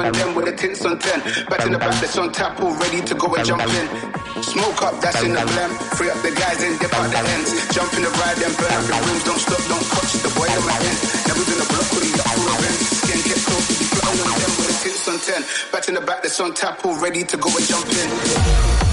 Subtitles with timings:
[0.00, 1.46] on them with the tints on 10.
[1.46, 3.86] Back in the back that's on tap, all ready to go and jump in.
[4.42, 5.72] Smoke up, that's in the blend.
[5.96, 7.50] Free up the guys and dip out the ends.
[7.74, 9.24] Jump in the ride and burn up the rooms.
[9.24, 10.98] Don't stop, don't touch The boy on my end.
[11.28, 12.76] Never in the block with the upper rim.
[12.80, 15.44] Skin get close, be on them with the tints on 10.
[15.72, 18.89] Back in the back that's on tap, all ready to go and jump in.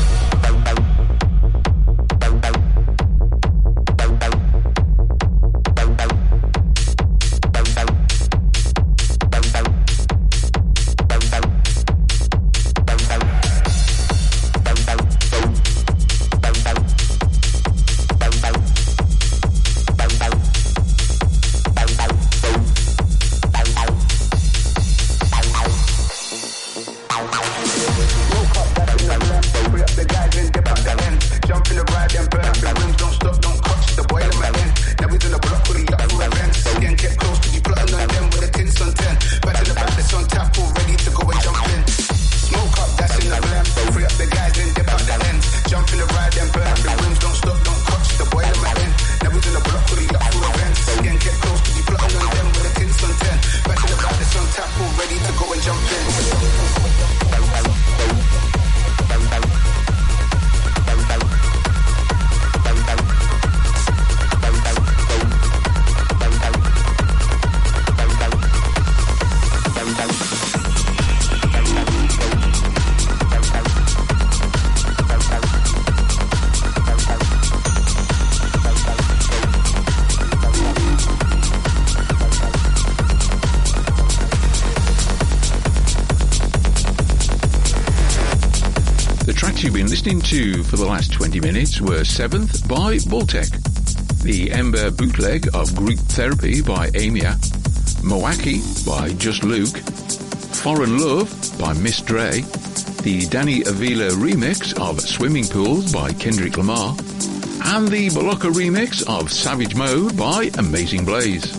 [90.08, 93.52] listening to for the last 20 minutes were Seventh by Baltec,
[94.22, 97.36] The Ember Bootleg of Group Therapy by Amia,
[98.04, 99.76] Moaki by Just Luke,
[100.64, 101.28] Foreign Love
[101.60, 102.40] by Miss Dre,
[103.04, 106.92] the Danny Avila remix of Swimming Pools by Kendrick Lamar,
[107.76, 111.52] and the Balocca remix of Savage Mode by Amazing Blaze.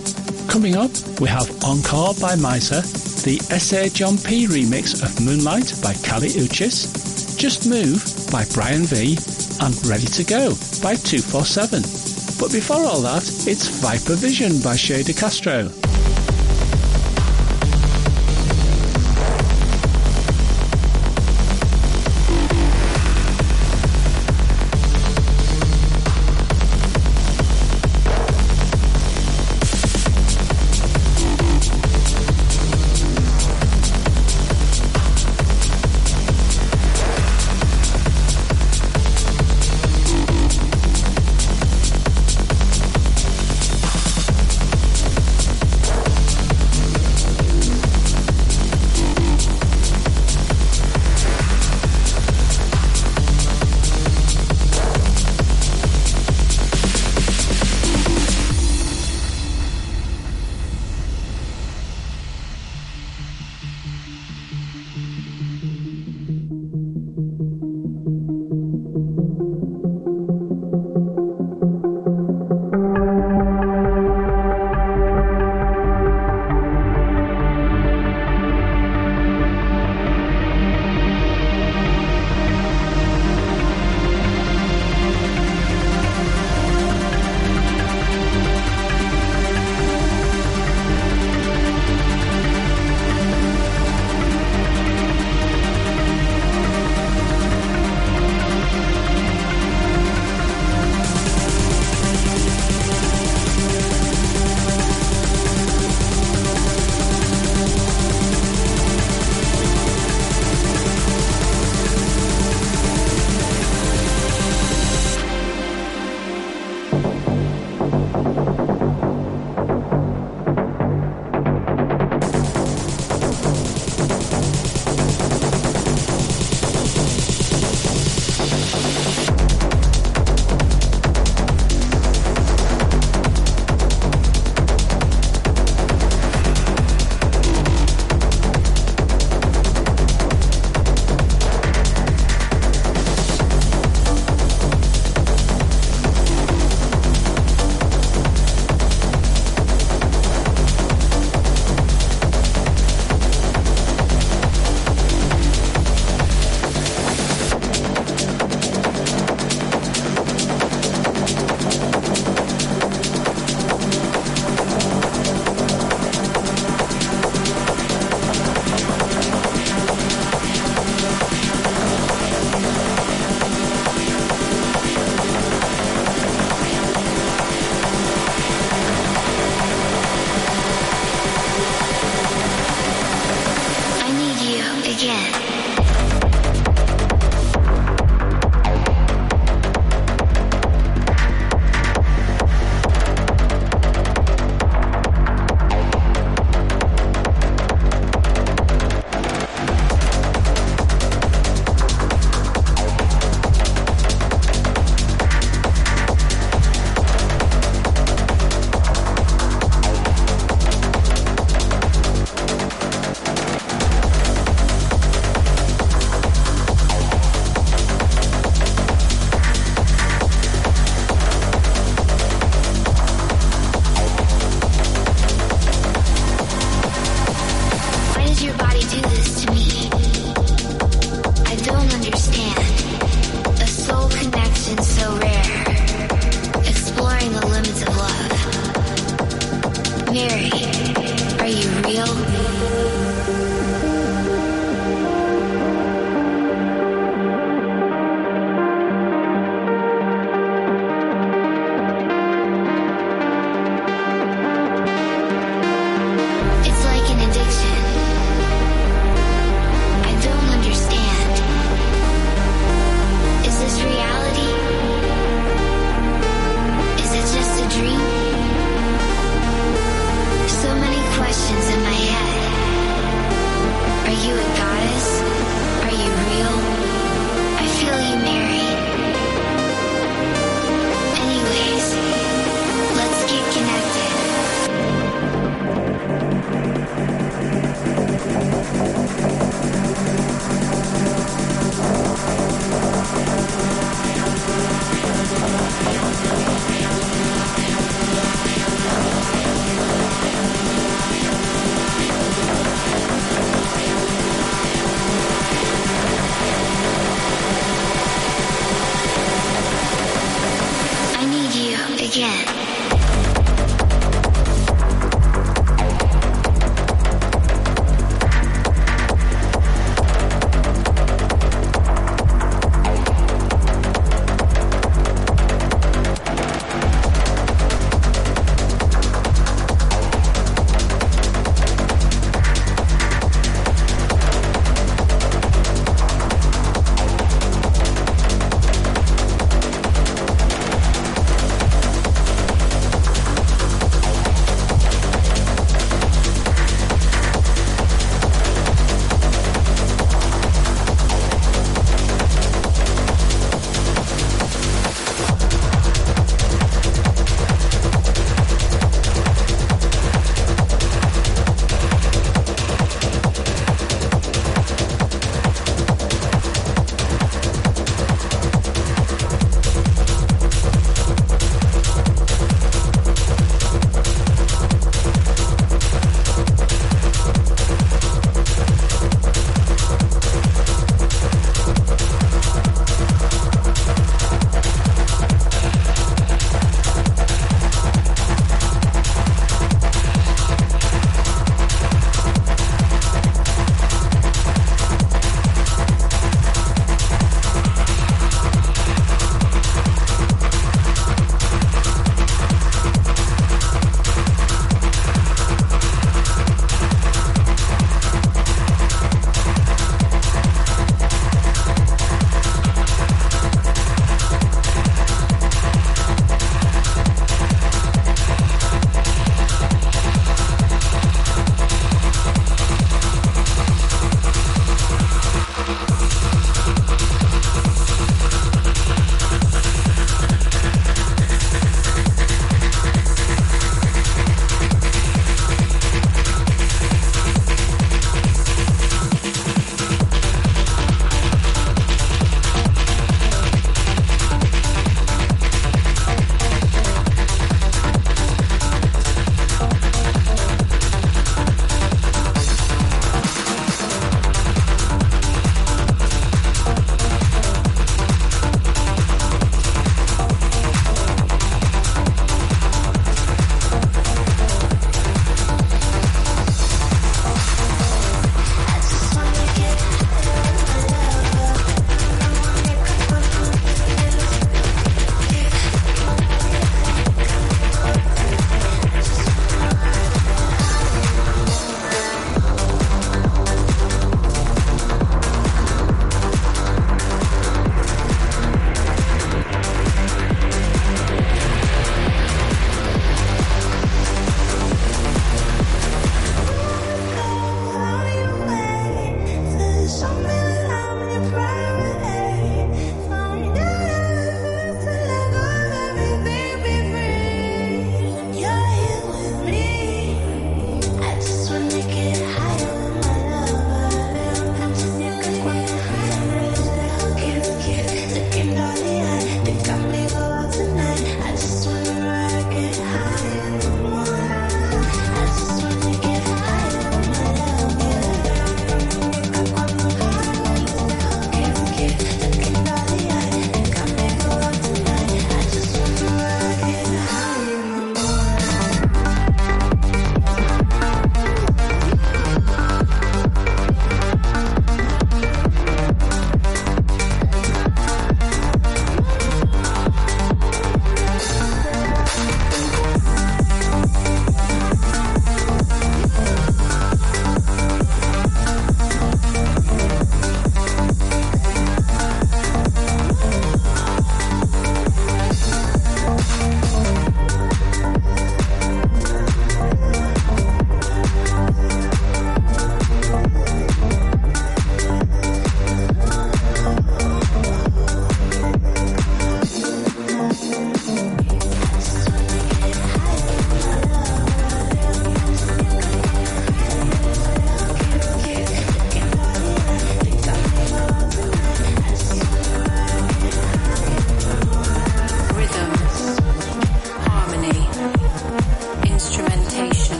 [0.48, 3.90] Coming up, we have Encore by Miser, the S.A.
[3.90, 9.16] John P remix of Moonlight by Kali Uchis, Just Move by Brian V
[9.60, 10.50] and Ready to Go
[10.82, 11.82] by 247.
[12.38, 15.87] But before all that, it's Viper Vision by Shader Castro.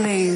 [0.00, 0.29] Move.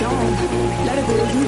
[0.00, 0.86] Young.
[0.86, 1.47] Let it go,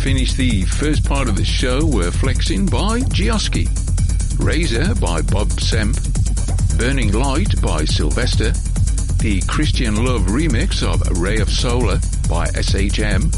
[0.00, 3.68] finish the first part of the show were Flexing by Gioski,
[4.42, 5.94] Razor by Bob Semp,
[6.78, 8.50] Burning Light by Sylvester,
[9.18, 11.96] the Christian Love remix of Ray of Solar
[12.30, 13.28] by SHM,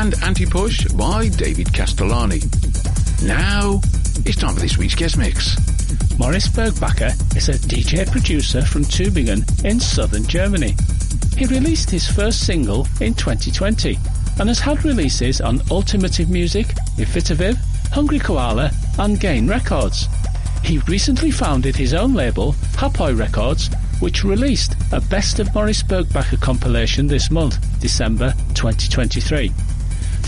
[0.00, 2.40] and Anti-Push by David Castellani.
[3.22, 3.80] Now,
[4.26, 5.56] it's time for this week's guest mix.
[6.18, 10.74] Morris Bergbacher is a DJ producer from Tübingen in southern Germany.
[11.36, 13.96] He released his first single in 2020
[14.38, 16.66] and has had releases on Ultimative Music,
[16.96, 17.56] Ifitaviv,
[17.92, 20.08] Hungry Koala and Gain Records.
[20.62, 23.70] He recently founded his own label, Hapoi Records,
[24.00, 29.52] which released a Best of Morris Bergbacher compilation this month, December 2023.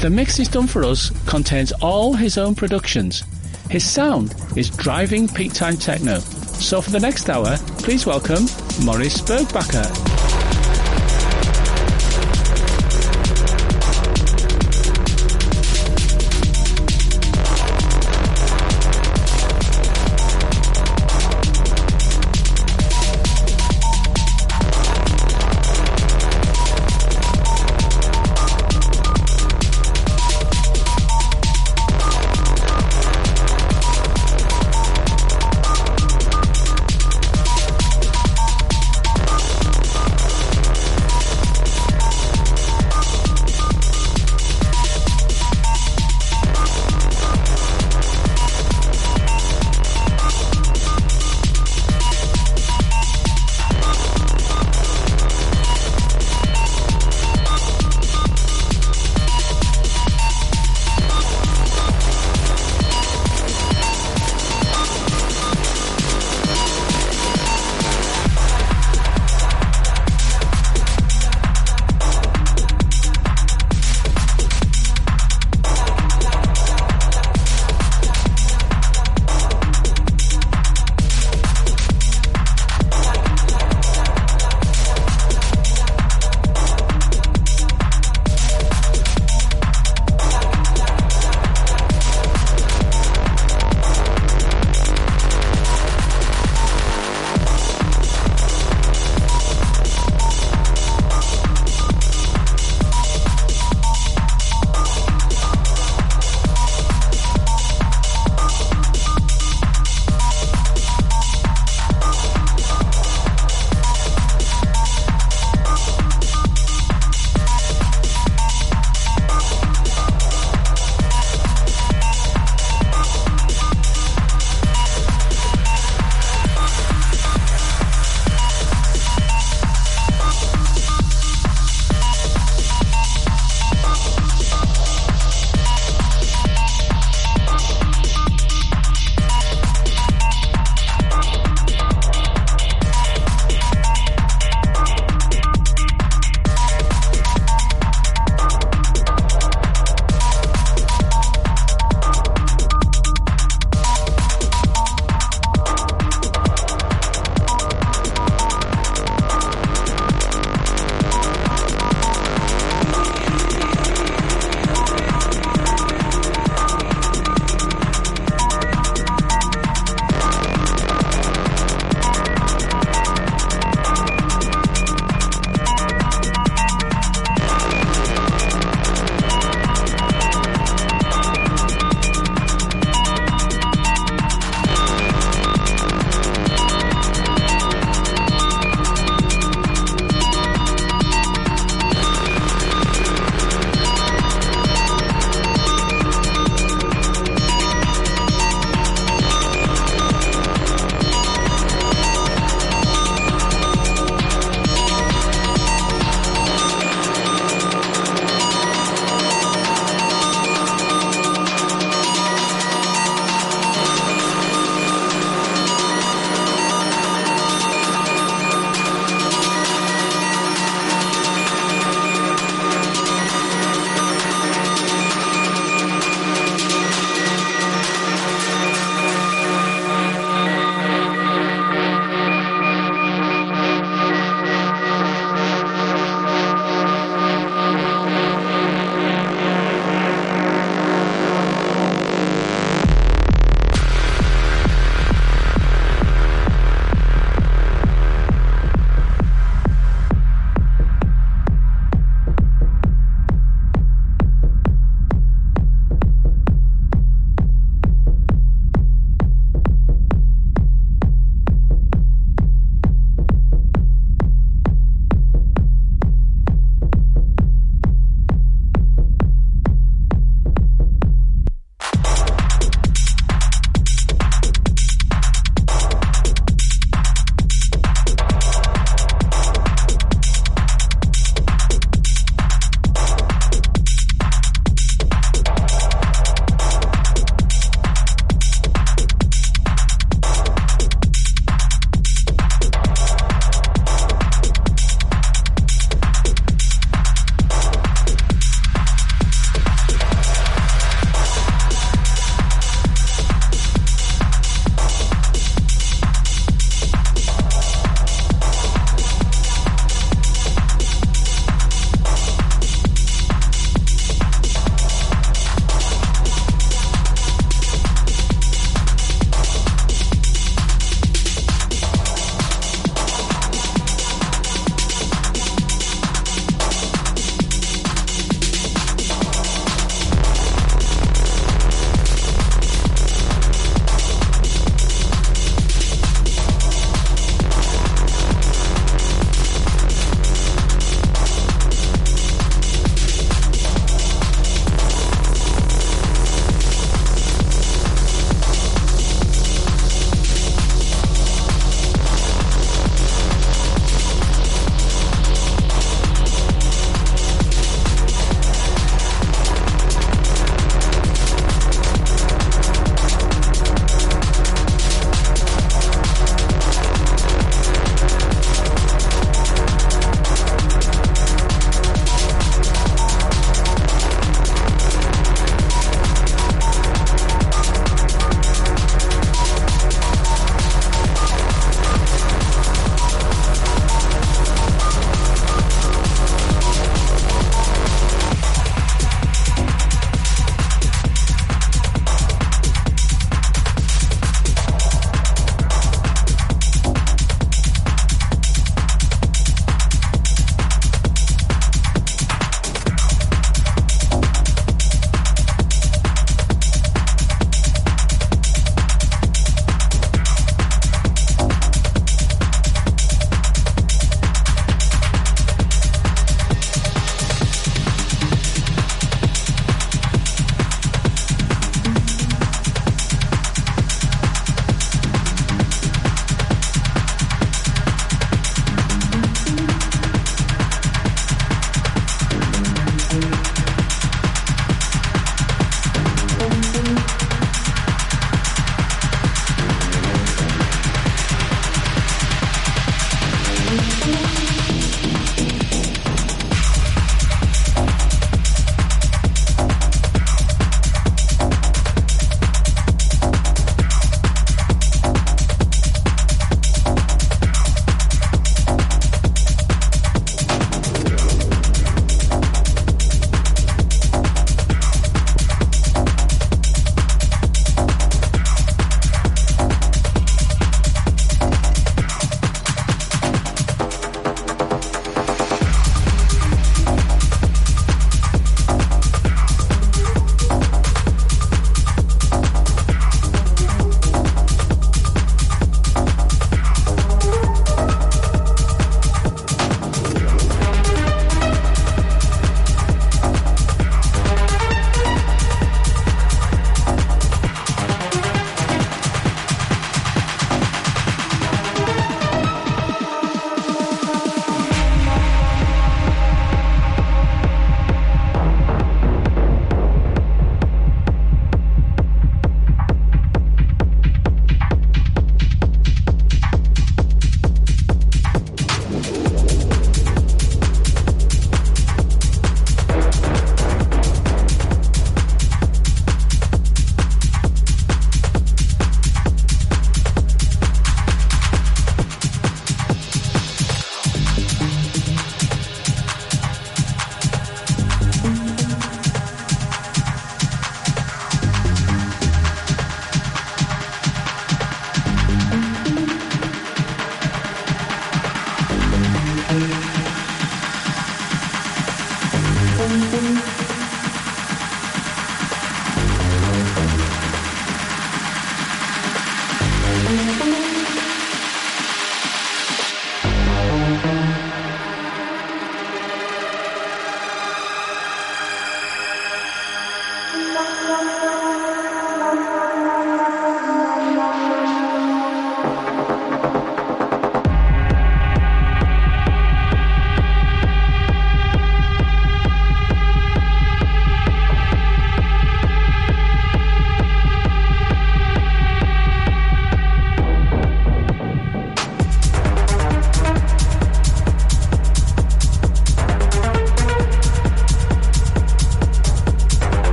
[0.00, 3.24] The mix he's done for us contains all his own productions.
[3.70, 6.18] His sound is driving peak time techno.
[6.20, 8.44] So for the next hour, please welcome
[8.84, 10.05] Morris Bergbacher.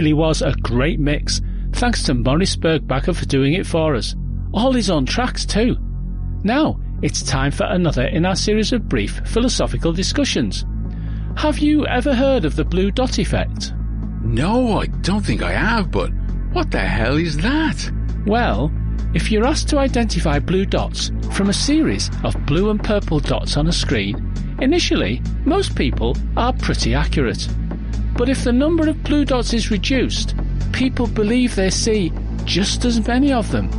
[0.00, 1.42] Really was a great mix.
[1.72, 4.16] Thanks to Maurice Bergbacher for doing it for us.
[4.54, 5.76] All his own tracks too.
[6.42, 10.64] Now, it's time for another in our series of brief philosophical discussions.
[11.36, 13.74] Have you ever heard of the blue dot effect?
[14.22, 16.10] No, I don't think I have, but
[16.52, 17.92] what the hell is that?
[18.24, 18.72] Well,
[19.12, 23.58] if you're asked to identify blue dots from a series of blue and purple dots
[23.58, 24.32] on a screen,
[24.62, 27.46] initially, most people are pretty accurate.
[28.16, 30.34] But if the number of blue dots is reduced
[30.72, 32.12] people believe they see
[32.44, 33.70] just as many of them.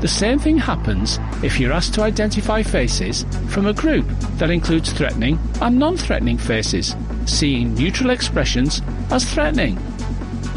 [0.00, 4.06] The same thing happens if you're asked to identify faces from a group
[4.38, 8.80] that includes threatening and non-threatening faces, seeing neutral expressions
[9.10, 9.78] as threatening.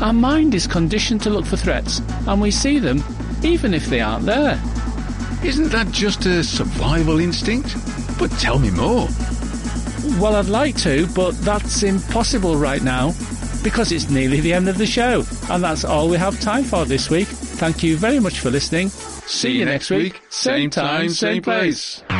[0.01, 3.03] Our mind is conditioned to look for threats, and we see them
[3.43, 4.61] even if they aren't there.
[5.43, 7.75] Isn't that just a survival instinct?
[8.17, 9.09] But tell me more.
[10.23, 13.13] Well, I'd like to, but that's impossible right now
[13.61, 16.85] because it's nearly the end of the show, and that's all we have time for
[16.85, 17.27] this week.
[17.27, 18.87] Thank you very much for listening.
[18.87, 21.99] See, you next week, same time, same place.
[21.99, 22.12] Inside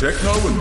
[0.00, 0.57] techno and